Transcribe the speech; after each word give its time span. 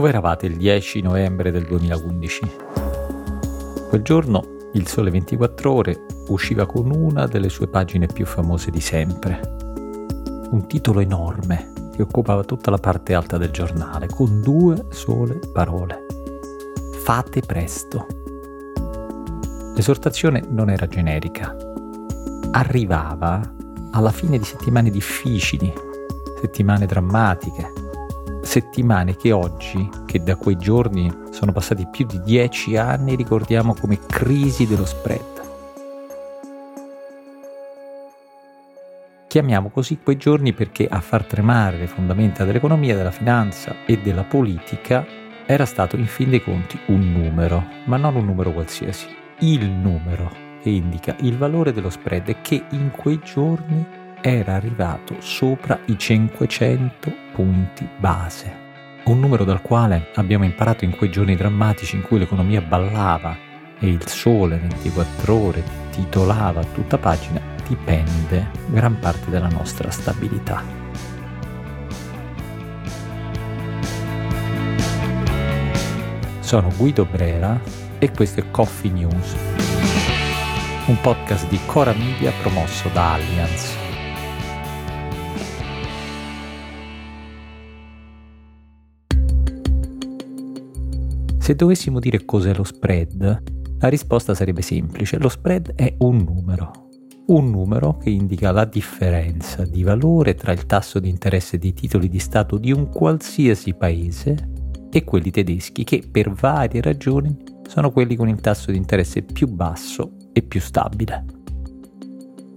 Dove 0.00 0.12
eravate 0.12 0.46
il 0.46 0.56
10 0.56 1.02
novembre 1.02 1.50
del 1.50 1.66
2011? 1.66 2.40
Quel 3.90 4.00
giorno 4.00 4.42
il 4.72 4.88
Sole 4.88 5.10
24 5.10 5.70
ore 5.70 6.06
usciva 6.28 6.64
con 6.64 6.90
una 6.90 7.26
delle 7.26 7.50
sue 7.50 7.68
pagine 7.68 8.06
più 8.06 8.24
famose 8.24 8.70
di 8.70 8.80
sempre. 8.80 9.58
Un 10.52 10.64
titolo 10.66 11.00
enorme 11.00 11.72
che 11.94 12.00
occupava 12.00 12.44
tutta 12.44 12.70
la 12.70 12.78
parte 12.78 13.12
alta 13.12 13.36
del 13.36 13.50
giornale, 13.50 14.06
con 14.06 14.40
due 14.40 14.86
sole 14.88 15.38
parole. 15.52 16.06
Fate 17.02 17.42
presto. 17.42 18.06
L'esortazione 19.74 20.42
non 20.48 20.70
era 20.70 20.86
generica. 20.86 21.54
Arrivava 22.52 23.54
alla 23.90 24.12
fine 24.12 24.38
di 24.38 24.44
settimane 24.44 24.88
difficili, 24.88 25.70
settimane 26.40 26.86
drammatiche, 26.86 27.79
settimane 28.50 29.14
che 29.14 29.30
oggi, 29.30 29.88
che 30.06 30.24
da 30.24 30.34
quei 30.34 30.56
giorni 30.56 31.08
sono 31.30 31.52
passati 31.52 31.86
più 31.88 32.04
di 32.04 32.20
dieci 32.20 32.76
anni, 32.76 33.14
ricordiamo 33.14 33.74
come 33.74 34.00
crisi 34.04 34.66
dello 34.66 34.86
spread. 34.86 35.40
Chiamiamo 39.28 39.68
così 39.68 40.00
quei 40.02 40.16
giorni 40.16 40.52
perché 40.52 40.88
a 40.90 40.98
far 41.00 41.26
tremare 41.26 41.78
le 41.78 41.86
fondamenta 41.86 42.44
dell'economia, 42.44 42.96
della 42.96 43.12
finanza 43.12 43.86
e 43.86 43.98
della 43.98 44.24
politica 44.24 45.06
era 45.46 45.64
stato 45.64 45.94
in 45.94 46.06
fin 46.06 46.30
dei 46.30 46.42
conti 46.42 46.76
un 46.86 47.12
numero, 47.12 47.64
ma 47.84 47.98
non 47.98 48.16
un 48.16 48.24
numero 48.24 48.50
qualsiasi, 48.52 49.06
il 49.42 49.70
numero 49.70 50.28
che 50.60 50.70
indica 50.70 51.14
il 51.20 51.38
valore 51.38 51.72
dello 51.72 51.88
spread 51.88 52.40
che 52.40 52.64
in 52.70 52.90
quei 52.90 53.20
giorni 53.22 53.99
era 54.22 54.54
arrivato 54.54 55.16
sopra 55.20 55.80
i 55.86 55.98
500 55.98 57.12
punti 57.32 57.88
base. 57.98 58.68
Un 59.04 59.18
numero 59.18 59.44
dal 59.44 59.62
quale 59.62 60.08
abbiamo 60.14 60.44
imparato 60.44 60.84
in 60.84 60.94
quei 60.94 61.10
giorni 61.10 61.34
drammatici 61.34 61.96
in 61.96 62.02
cui 62.02 62.18
l'economia 62.18 62.60
ballava 62.60 63.36
e 63.78 63.88
il 63.88 64.06
sole 64.06 64.58
24 64.58 65.34
ore 65.34 65.64
titolava 65.90 66.62
tutta 66.64 66.98
pagina, 66.98 67.40
dipende 67.66 68.50
gran 68.66 68.98
parte 68.98 69.30
della 69.30 69.48
nostra 69.48 69.90
stabilità. 69.90 70.62
Sono 76.40 76.68
Guido 76.76 77.06
Brera 77.06 77.58
e 77.98 78.10
questo 78.10 78.40
è 78.40 78.50
Coffee 78.50 78.90
News, 78.90 79.36
un 80.86 81.00
podcast 81.00 81.48
di 81.48 81.58
Cora 81.64 81.92
Media 81.92 82.32
promosso 82.42 82.88
da 82.92 83.14
Allianz. 83.14 83.79
Se 91.40 91.54
dovessimo 91.54 91.98
dire 91.98 92.26
cos'è 92.26 92.54
lo 92.54 92.64
spread, 92.64 93.42
la 93.78 93.88
risposta 93.88 94.34
sarebbe 94.34 94.60
semplice. 94.60 95.18
Lo 95.18 95.30
spread 95.30 95.74
è 95.74 95.94
un 96.00 96.18
numero. 96.18 96.88
Un 97.28 97.48
numero 97.48 97.96
che 97.96 98.10
indica 98.10 98.52
la 98.52 98.66
differenza 98.66 99.64
di 99.64 99.82
valore 99.82 100.34
tra 100.34 100.52
il 100.52 100.66
tasso 100.66 101.00
di 101.00 101.08
interesse 101.08 101.56
dei 101.56 101.72
titoli 101.72 102.10
di 102.10 102.18
Stato 102.18 102.58
di 102.58 102.72
un 102.72 102.90
qualsiasi 102.90 103.72
paese 103.72 104.50
e 104.90 105.02
quelli 105.02 105.30
tedeschi, 105.30 105.82
che 105.82 106.06
per 106.10 106.30
varie 106.30 106.82
ragioni 106.82 107.34
sono 107.66 107.90
quelli 107.90 108.16
con 108.16 108.28
il 108.28 108.40
tasso 108.40 108.70
di 108.70 108.76
interesse 108.76 109.22
più 109.22 109.48
basso 109.48 110.16
e 110.34 110.42
più 110.42 110.60
stabile. 110.60 111.24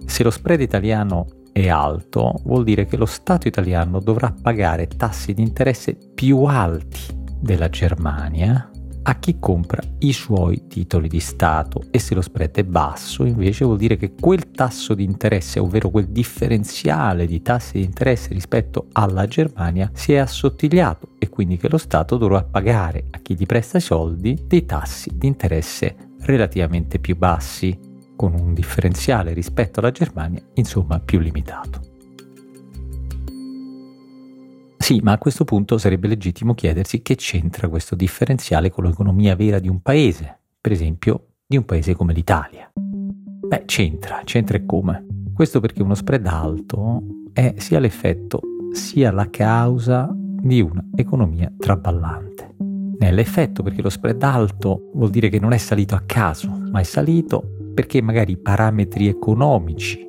Se 0.04 0.22
lo 0.22 0.30
spread 0.30 0.60
italiano 0.60 1.26
è 1.52 1.68
alto, 1.68 2.34
vuol 2.44 2.64
dire 2.64 2.84
che 2.84 2.98
lo 2.98 3.06
Stato 3.06 3.48
italiano 3.48 3.98
dovrà 3.98 4.30
pagare 4.30 4.88
tassi 4.88 5.32
di 5.32 5.42
interesse 5.42 5.96
più 6.14 6.42
alti 6.42 7.00
della 7.40 7.70
Germania 7.70 8.68
a 9.06 9.18
chi 9.18 9.38
compra 9.38 9.82
i 9.98 10.12
suoi 10.12 10.66
titoli 10.66 11.08
di 11.08 11.20
Stato 11.20 11.84
e 11.90 11.98
se 11.98 12.14
lo 12.14 12.22
spread 12.22 12.56
è 12.56 12.64
basso 12.64 13.24
invece 13.24 13.64
vuol 13.64 13.76
dire 13.76 13.96
che 13.96 14.14
quel 14.14 14.50
tasso 14.50 14.94
di 14.94 15.04
interesse, 15.04 15.58
ovvero 15.58 15.90
quel 15.90 16.08
differenziale 16.08 17.26
di 17.26 17.42
tassi 17.42 17.78
di 17.78 17.84
interesse 17.84 18.32
rispetto 18.32 18.88
alla 18.92 19.26
Germania 19.26 19.90
si 19.92 20.12
è 20.12 20.18
assottigliato 20.18 21.08
e 21.18 21.28
quindi 21.28 21.56
che 21.56 21.68
lo 21.68 21.78
Stato 21.78 22.16
dovrà 22.16 22.42
pagare 22.42 23.06
a 23.10 23.18
chi 23.18 23.34
gli 23.34 23.46
presta 23.46 23.78
i 23.78 23.82
soldi 23.82 24.42
dei 24.46 24.64
tassi 24.64 25.10
di 25.14 25.26
interesse 25.26 25.96
relativamente 26.20 26.98
più 26.98 27.16
bassi, 27.16 27.78
con 28.16 28.32
un 28.32 28.54
differenziale 28.54 29.32
rispetto 29.32 29.80
alla 29.80 29.90
Germania 29.90 30.42
insomma 30.54 30.98
più 30.98 31.18
limitato. 31.18 31.93
Sì, 34.84 35.00
ma 35.02 35.12
a 35.12 35.18
questo 35.18 35.44
punto 35.44 35.78
sarebbe 35.78 36.08
legittimo 36.08 36.52
chiedersi 36.52 37.00
che 37.00 37.14
c'entra 37.14 37.70
questo 37.70 37.94
differenziale 37.94 38.68
con 38.68 38.84
l'economia 38.84 39.34
vera 39.34 39.58
di 39.58 39.66
un 39.66 39.80
paese, 39.80 40.40
per 40.60 40.72
esempio 40.72 41.28
di 41.46 41.56
un 41.56 41.64
paese 41.64 41.94
come 41.94 42.12
l'Italia. 42.12 42.70
Beh, 42.74 43.62
c'entra, 43.64 44.20
c'entra 44.24 44.58
e 44.58 44.66
come. 44.66 45.06
Questo 45.32 45.60
perché 45.60 45.80
uno 45.80 45.94
spread 45.94 46.26
alto 46.26 47.02
è 47.32 47.54
sia 47.56 47.78
l'effetto 47.78 48.42
sia 48.74 49.10
la 49.10 49.30
causa 49.30 50.06
di 50.14 50.60
un'economia 50.60 51.50
traballante. 51.56 52.54
È 52.98 53.10
l'effetto 53.10 53.62
perché 53.62 53.80
lo 53.80 53.88
spread 53.88 54.22
alto 54.22 54.90
vuol 54.92 55.08
dire 55.08 55.30
che 55.30 55.40
non 55.40 55.54
è 55.54 55.58
salito 55.58 55.94
a 55.94 56.02
caso, 56.04 56.50
ma 56.70 56.80
è 56.80 56.84
salito 56.84 57.42
perché 57.72 58.02
magari 58.02 58.32
i 58.32 58.36
parametri 58.36 59.08
economici 59.08 60.06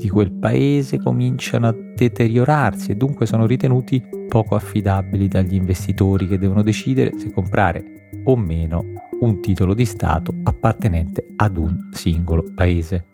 di 0.00 0.08
quel 0.08 0.32
paese 0.32 0.98
cominciano 0.98 1.68
a 1.68 1.74
deteriorarsi 1.74 2.92
e 2.92 2.94
dunque 2.94 3.26
sono 3.26 3.44
ritenuti 3.44 4.02
poco 4.28 4.54
affidabili 4.54 5.28
dagli 5.28 5.54
investitori 5.54 6.26
che 6.26 6.38
devono 6.38 6.62
decidere 6.62 7.18
se 7.18 7.30
comprare 7.30 8.08
o 8.24 8.34
meno 8.34 8.82
un 9.20 9.40
titolo 9.42 9.74
di 9.74 9.84
Stato 9.84 10.32
appartenente 10.42 11.26
ad 11.36 11.58
un 11.58 11.90
singolo 11.92 12.44
paese. 12.54 13.04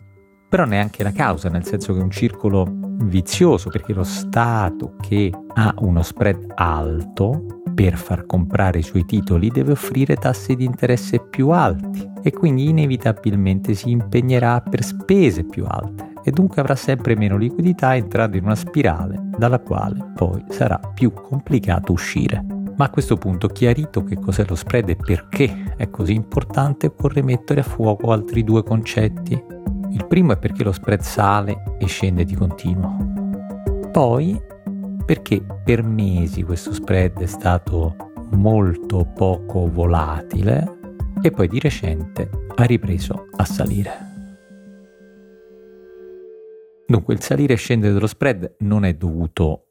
Però 0.47 0.63
neanche 0.63 1.03
la 1.03 1.11
causa, 1.11 1.49
nel 1.49 1.65
senso 1.65 1.91
che 1.93 1.99
è 1.99 2.03
un 2.03 2.09
circolo 2.09 2.65
vizioso, 3.01 3.69
perché 3.69 3.91
lo 3.91 4.05
Stato 4.05 4.95
che 5.01 5.29
ha 5.55 5.73
uno 5.79 6.01
spread 6.01 6.53
alto 6.55 7.61
per 7.75 7.97
far 7.97 8.25
comprare 8.25 8.79
i 8.79 8.83
suoi 8.83 9.03
titoli 9.03 9.49
deve 9.49 9.73
offrire 9.73 10.15
tassi 10.15 10.55
di 10.55 10.63
interesse 10.63 11.19
più 11.19 11.49
alti 11.49 12.09
e 12.23 12.31
quindi 12.31 12.69
inevitabilmente 12.69 13.73
si 13.73 13.91
impegnerà 13.91 14.61
per 14.61 14.83
spese 14.83 15.43
più 15.43 15.65
alte 15.67 16.15
e 16.27 16.31
dunque 16.31 16.59
avrà 16.59 16.75
sempre 16.75 17.15
meno 17.15 17.37
liquidità 17.37 17.95
entrando 17.95 18.35
in 18.35 18.43
una 18.43 18.55
spirale 18.55 19.29
dalla 19.37 19.61
quale 19.61 20.11
poi 20.13 20.43
sarà 20.49 20.77
più 20.93 21.13
complicato 21.13 21.93
uscire. 21.93 22.45
Ma 22.75 22.83
a 22.83 22.89
questo 22.89 23.15
punto, 23.15 23.47
chiarito 23.47 24.03
che 24.03 24.19
cos'è 24.19 24.43
lo 24.45 24.55
spread 24.55 24.89
e 24.89 24.97
perché 24.97 25.73
è 25.77 25.89
così 25.89 26.13
importante, 26.13 26.87
occorre 26.87 27.23
mettere 27.23 27.61
a 27.61 27.63
fuoco 27.63 28.11
altri 28.11 28.43
due 28.43 28.61
concetti. 28.61 29.41
Il 29.91 30.05
primo 30.05 30.33
è 30.33 30.37
perché 30.37 30.65
lo 30.65 30.73
spread 30.73 30.99
sale 30.99 31.77
e 31.79 31.87
scende 31.87 32.25
di 32.25 32.35
continuo. 32.35 33.89
Poi 33.89 34.37
perché 35.05 35.41
per 35.63 35.81
mesi 35.81 36.43
questo 36.43 36.73
spread 36.73 37.21
è 37.21 37.25
stato 37.25 37.95
molto 38.31 39.09
poco 39.15 39.71
volatile 39.71 40.79
e 41.21 41.31
poi 41.31 41.47
di 41.47 41.59
recente 41.59 42.29
ha 42.53 42.63
ripreso 42.65 43.27
a 43.37 43.45
salire. 43.45 44.16
Dunque 46.87 47.13
il 47.13 47.21
salire 47.21 47.53
e 47.53 47.57
scendere 47.57 47.91
dello 47.91 48.07
spread 48.07 48.55
non 48.59 48.85
è 48.85 48.93
dovuto 48.93 49.63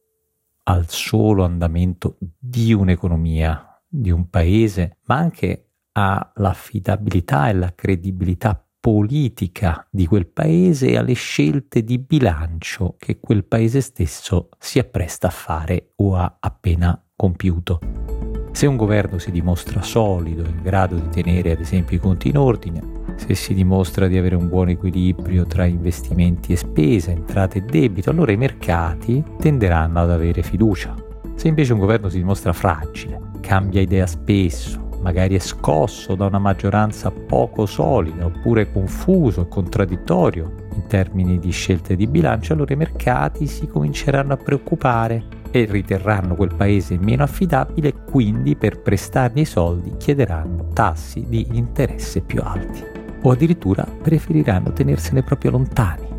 al 0.65 0.87
solo 0.89 1.45
andamento 1.45 2.19
di 2.39 2.75
un'economia, 2.75 3.83
di 3.89 4.11
un 4.11 4.29
paese, 4.29 4.99
ma 5.07 5.17
anche 5.17 5.71
all'affidabilità 5.93 7.47
e 7.47 7.51
alla 7.51 7.75
credibilità 7.75 8.63
politica 8.79 9.87
di 9.91 10.07
quel 10.07 10.27
paese 10.27 10.89
e 10.89 10.99
alle 10.99 11.15
scelte 11.15 11.83
di 11.83 11.99
bilancio 11.99 12.97
che 12.99 13.19
quel 13.19 13.47
paese 13.47 13.81
stesso 13.81 14.51
si 14.59 14.79
appresta 14.79 15.29
a 15.29 15.31
fare 15.31 15.93
o 15.97 16.17
ha 16.17 16.37
appena 16.39 17.03
compiuto. 17.17 18.36
Se 18.57 18.65
un 18.65 18.77
governo 18.77 19.19
si 19.19 19.31
dimostra 19.31 19.83
solido, 19.83 20.41
in 20.41 20.63
grado 20.63 20.95
di 20.95 21.11
tenere 21.11 21.53
ad 21.53 21.61
esempio 21.61 21.95
i 21.95 22.01
conti 22.01 22.29
in 22.29 22.39
ordine, 22.39 22.81
se 23.17 23.35
si 23.35 23.53
dimostra 23.53 24.09
di 24.09 24.17
avere 24.17 24.35
un 24.35 24.49
buon 24.49 24.71
equilibrio 24.71 25.45
tra 25.45 25.67
investimenti 25.67 26.55
e 26.55 26.57
spese, 26.57 27.11
entrate 27.11 27.59
e 27.59 27.61
debito, 27.61 28.09
allora 28.09 28.33
i 28.33 28.39
mercati 28.39 29.23
tenderanno 29.39 30.01
ad 30.01 30.11
avere 30.11 30.43
fiducia. 30.43 30.95
Se 31.35 31.49
invece 31.49 31.75
un 31.75 31.81
governo 31.81 32.09
si 32.09 32.17
dimostra 32.17 32.55
fragile, 32.55 33.21
cambia 33.43 33.83
idea 33.83 34.07
spesso, 34.07 34.89
magari 35.03 35.35
è 35.35 35.39
scosso 35.39 36.15
da 36.15 36.25
una 36.25 36.39
maggioranza 36.39 37.11
poco 37.11 37.67
solida 37.67 38.25
oppure 38.25 38.73
confuso 38.73 39.43
e 39.43 39.49
contraddittorio 39.49 40.51
in 40.75 40.87
termini 40.87 41.39
di 41.39 41.51
scelte 41.51 41.95
di 41.95 42.07
bilancio, 42.07 42.55
allora 42.55 42.73
i 42.73 42.79
mercati 42.79 43.49
si 43.49 43.67
cominceranno 43.67 44.33
a 44.33 44.39
preoccupare 44.39 45.45
e 45.57 45.65
riterranno 45.65 46.35
quel 46.35 46.55
paese 46.55 46.99
meno 46.99 47.23
affidabile 47.23 47.95
quindi 48.11 48.57
per 48.57 48.81
prestargli 48.81 49.41
i 49.41 49.45
soldi 49.47 49.95
chiederanno 49.97 50.69
tassi 50.75 51.25
di 51.27 51.47
interesse 51.53 52.21
più 52.21 52.43
alti 52.43 52.85
o 53.23 53.31
addirittura 53.31 53.85
preferiranno 53.85 54.73
tenersene 54.73 55.23
proprio 55.23 55.53
lontani. 55.53 56.15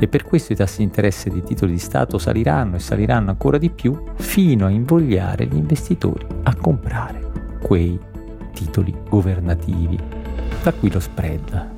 e 0.00 0.06
per 0.06 0.22
questo 0.22 0.52
i 0.52 0.56
tassi 0.56 0.78
di 0.78 0.84
interesse 0.84 1.28
dei 1.28 1.42
titoli 1.42 1.72
di 1.72 1.78
Stato 1.78 2.18
saliranno 2.18 2.76
e 2.76 2.78
saliranno 2.78 3.30
ancora 3.30 3.58
di 3.58 3.68
più 3.68 4.00
fino 4.14 4.66
a 4.66 4.70
invogliare 4.70 5.46
gli 5.46 5.56
investitori 5.56 6.24
a 6.44 6.54
comprare 6.54 7.56
quei 7.60 7.98
titoli 8.52 8.94
governativi. 9.08 9.98
Da 10.62 10.72
qui 10.72 10.92
lo 10.92 11.00
spread. 11.00 11.77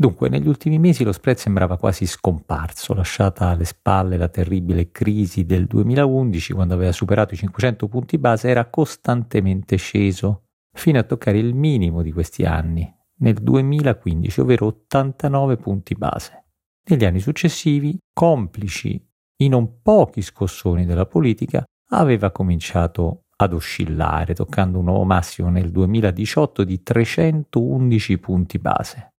Dunque, 0.00 0.28
negli 0.28 0.46
ultimi 0.46 0.78
mesi 0.78 1.02
lo 1.02 1.10
spread 1.10 1.38
sembrava 1.38 1.76
quasi 1.76 2.06
scomparso, 2.06 2.94
lasciata 2.94 3.48
alle 3.48 3.64
spalle 3.64 4.16
la 4.16 4.28
terribile 4.28 4.92
crisi 4.92 5.44
del 5.44 5.66
2011, 5.66 6.52
quando 6.52 6.74
aveva 6.74 6.92
superato 6.92 7.34
i 7.34 7.36
500 7.36 7.88
punti 7.88 8.16
base, 8.16 8.48
era 8.48 8.70
costantemente 8.70 9.74
sceso, 9.74 10.44
fino 10.72 11.00
a 11.00 11.02
toccare 11.02 11.38
il 11.38 11.52
minimo 11.52 12.02
di 12.02 12.12
questi 12.12 12.44
anni, 12.44 12.88
nel 13.22 13.34
2015, 13.42 14.40
ovvero 14.40 14.66
89 14.66 15.56
punti 15.56 15.96
base. 15.96 16.44
Negli 16.88 17.04
anni 17.04 17.18
successivi, 17.18 17.98
complici 18.14 19.04
i 19.38 19.48
non 19.48 19.82
pochi 19.82 20.22
scossoni 20.22 20.86
della 20.86 21.06
politica, 21.06 21.64
aveva 21.90 22.30
cominciato 22.30 23.24
ad 23.34 23.52
oscillare, 23.52 24.34
toccando 24.34 24.78
un 24.78 24.84
nuovo 24.84 25.02
massimo 25.02 25.50
nel 25.50 25.72
2018 25.72 26.62
di 26.62 26.84
311 26.84 28.18
punti 28.18 28.58
base. 28.60 29.14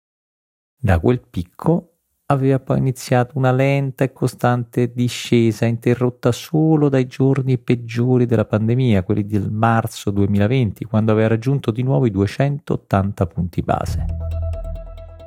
Da 0.81 0.97
quel 0.97 1.19
picco 1.29 1.95
aveva 2.27 2.57
poi 2.57 2.77
iniziato 2.77 3.37
una 3.37 3.51
lenta 3.51 4.05
e 4.05 4.13
costante 4.13 4.93
discesa 4.93 5.65
interrotta 5.65 6.31
solo 6.31 6.87
dai 6.87 7.05
giorni 7.05 7.57
peggiori 7.57 8.25
della 8.25 8.45
pandemia, 8.45 9.03
quelli 9.03 9.25
del 9.25 9.51
marzo 9.51 10.09
2020, 10.09 10.85
quando 10.85 11.11
aveva 11.11 11.27
raggiunto 11.27 11.71
di 11.71 11.83
nuovo 11.83 12.05
i 12.05 12.11
280 12.11 13.25
punti 13.25 13.61
base. 13.61 14.05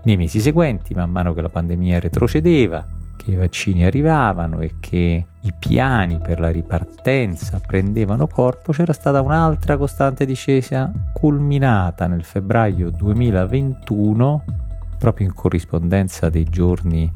Nei 0.04 0.16
mesi 0.16 0.40
seguenti, 0.40 0.94
man 0.94 1.10
mano 1.10 1.34
che 1.34 1.43
la 1.43 1.50
pandemia 1.50 2.00
retrocedeva, 2.00 2.87
che 3.14 3.32
i 3.32 3.37
vaccini 3.37 3.84
arrivavano 3.84 4.60
e 4.60 4.76
che 4.81 5.26
i 5.38 5.52
piani 5.58 6.19
per 6.19 6.40
la 6.40 6.49
ripartenza 6.49 7.60
prendevano 7.60 8.26
corpo, 8.26 8.72
c'era 8.72 8.94
stata 8.94 9.20
un'altra 9.20 9.76
costante 9.76 10.25
discesa 10.25 10.90
culminata 11.12 12.06
nel 12.06 12.25
febbraio 12.25 12.88
2021 12.88 14.70
proprio 15.02 15.26
in 15.26 15.34
corrispondenza 15.34 16.31
dei 16.31 16.44
giorni 16.44 17.12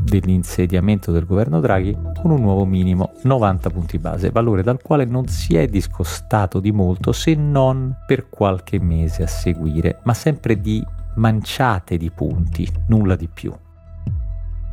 dell'insediamento 0.00 1.12
del 1.12 1.26
governo 1.26 1.60
Draghi 1.60 1.94
con 2.22 2.30
un 2.30 2.40
nuovo 2.40 2.64
minimo 2.64 3.12
90 3.22 3.68
punti 3.68 3.98
base, 3.98 4.30
valore 4.30 4.62
dal 4.62 4.80
quale 4.80 5.04
non 5.04 5.26
si 5.26 5.56
è 5.56 5.66
discostato 5.66 6.58
di 6.58 6.72
molto 6.72 7.12
se 7.12 7.34
non 7.34 7.94
per 8.06 8.30
qualche 8.30 8.80
mese 8.80 9.24
a 9.24 9.26
seguire, 9.26 10.00
ma 10.04 10.14
sempre 10.14 10.58
di 10.58 10.82
manciate 11.16 11.98
di 11.98 12.10
punti, 12.10 12.66
nulla 12.86 13.14
di 13.14 13.28
più. 13.28 13.52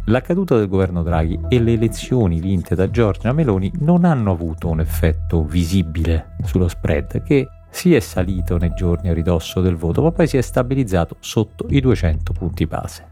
La 0.06 0.22
caduta 0.22 0.56
del 0.56 0.70
governo 0.70 1.04
Draghi 1.04 1.38
e 1.50 1.60
le 1.60 1.74
elezioni 1.74 2.40
vinte 2.40 2.74
da 2.74 2.90
Giorgia 2.90 3.34
Meloni 3.34 3.70
non 3.80 4.06
hanno 4.06 4.32
avuto 4.32 4.70
un 4.70 4.80
effetto 4.80 5.44
visibile 5.44 6.36
sullo 6.46 6.70
spread 6.70 7.22
che 7.24 7.46
si 7.74 7.96
è 7.96 8.00
salito 8.00 8.58
nei 8.58 8.72
giorni 8.76 9.10
a 9.10 9.14
ridosso 9.14 9.60
del 9.60 9.76
voto, 9.76 10.04
ma 10.04 10.12
poi 10.12 10.28
si 10.28 10.38
è 10.38 10.42
stabilizzato 10.42 11.18
sotto 11.20 11.66
i 11.70 11.82
200 11.82 12.32
punti 12.32 12.68
base. 12.68 13.08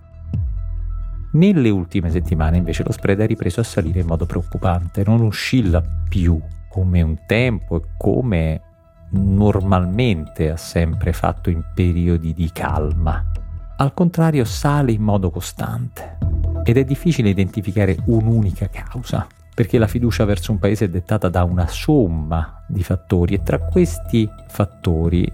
Nelle 1.33 1.69
ultime 1.69 2.11
settimane 2.11 2.57
invece 2.57 2.83
lo 2.83 2.91
spread 2.91 3.19
è 3.19 3.27
ripreso 3.27 3.59
a 3.59 3.63
salire 3.63 4.01
in 4.01 4.05
modo 4.05 4.27
preoccupante, 4.27 5.03
non 5.03 5.21
oscilla 5.21 5.81
più 6.07 6.39
come 6.69 7.01
un 7.01 7.17
tempo 7.25 7.77
e 7.77 7.81
come 7.97 8.61
normalmente 9.13 10.51
ha 10.51 10.57
sempre 10.57 11.11
fatto 11.11 11.49
in 11.49 11.63
periodi 11.73 12.33
di 12.33 12.49
calma. 12.53 13.31
Al 13.77 13.93
contrario 13.95 14.45
sale 14.45 14.91
in 14.91 15.01
modo 15.01 15.31
costante 15.31 16.17
ed 16.63 16.77
è 16.77 16.83
difficile 16.83 17.29
identificare 17.29 17.97
un'unica 18.05 18.69
causa 18.69 19.25
perché 19.61 19.77
la 19.77 19.85
fiducia 19.85 20.25
verso 20.25 20.51
un 20.51 20.57
paese 20.57 20.85
è 20.85 20.89
dettata 20.89 21.29
da 21.29 21.43
una 21.43 21.67
somma 21.67 22.63
di 22.67 22.81
fattori 22.81 23.35
e 23.35 23.43
tra 23.43 23.59
questi 23.59 24.27
fattori 24.47 25.31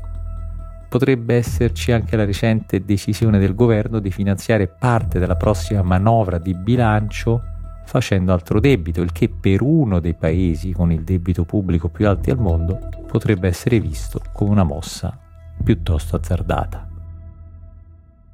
potrebbe 0.89 1.35
esserci 1.35 1.94
anche 1.94 2.18
la 2.18 2.25
recente 2.25 2.83
decisione 2.83 3.39
del 3.39 3.56
governo 3.56 4.00
di 4.00 4.12
finanziare 4.12 4.68
parte 4.68 5.18
della 5.18 5.38
prossima 5.38 5.81
manovra 5.81 6.39
di 6.39 6.53
bilancio 6.53 7.41
facendo 7.85 8.33
altro 8.33 8.59
debito, 8.59 9.01
il 9.01 9.13
che 9.13 9.29
per 9.29 9.62
uno 9.62 10.01
dei 10.01 10.13
paesi 10.13 10.74
con 10.74 10.91
il 10.91 11.06
debito 11.06 11.45
pubblico 11.45 11.88
più 11.88 12.06
alto 12.06 12.29
al 12.29 12.38
mondo 12.38 12.79
potrebbe 13.07 13.47
essere 13.47 13.79
visto 13.79 14.21
come 14.33 14.51
una 14.51 14.63
mossa 14.63 15.18
piuttosto 15.63 16.18
azzardata. 16.18 16.85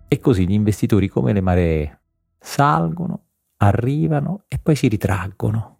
E 0.07 0.19
così 0.19 0.47
gli 0.47 0.53
investitori 0.53 1.07
come 1.07 1.33
le 1.33 1.41
maree 1.41 1.99
salgono, 2.39 3.25
arrivano 3.57 4.45
e 4.47 4.57
poi 4.57 4.73
si 4.75 4.87
ritraggono 4.87 5.72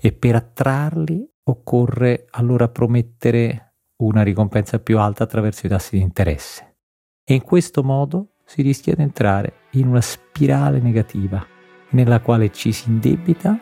e 0.00 0.12
per 0.12 0.34
attrarli 0.34 1.28
occorre 1.44 2.26
allora 2.30 2.68
promettere 2.68 3.74
una 4.02 4.22
ricompensa 4.22 4.78
più 4.78 4.98
alta 4.98 5.24
attraverso 5.24 5.66
i 5.66 5.68
tassi 5.68 5.96
di 5.96 6.02
interesse. 6.02 6.76
E 7.24 7.34
in 7.34 7.42
questo 7.42 7.82
modo 7.82 8.36
si 8.44 8.62
rischia 8.62 8.94
di 8.94 9.02
entrare 9.02 9.66
in 9.72 9.86
una 9.86 10.00
spirale 10.00 10.80
negativa 10.80 11.44
nella 11.90 12.20
quale 12.20 12.50
ci 12.50 12.72
si 12.72 12.88
indebita 12.88 13.58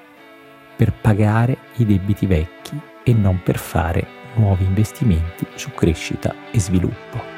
per 0.76 0.92
pagare 0.92 1.58
i 1.76 1.84
debiti 1.84 2.26
vecchi 2.26 2.80
e 3.02 3.12
non 3.12 3.42
per 3.42 3.58
fare 3.58 4.06
nuovi 4.36 4.64
investimenti 4.64 5.46
su 5.54 5.70
crescita 5.72 6.34
e 6.52 6.60
sviluppo. 6.60 7.37